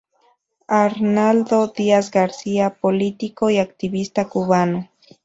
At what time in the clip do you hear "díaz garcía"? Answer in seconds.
1.67-2.71